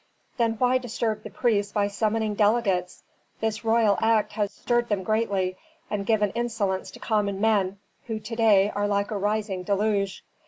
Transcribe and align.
"Then 0.37 0.53
why 0.53 0.79
disturb 0.79 1.21
the 1.21 1.29
priests 1.29 1.71
by 1.73 1.85
summoning 1.87 2.33
delegates? 2.33 3.03
This 3.39 3.63
royal 3.63 3.99
act 4.01 4.31
has 4.31 4.51
stirred 4.51 4.89
them 4.89 5.03
greatly, 5.03 5.57
and 5.91 6.07
given 6.07 6.31
insolence 6.31 6.89
to 6.89 6.99
common 6.99 7.39
men, 7.39 7.77
who 8.07 8.19
to 8.19 8.35
day 8.35 8.71
are 8.71 8.87
like 8.87 9.11
a 9.11 9.17
rising 9.19 9.61
deluge." 9.61 10.23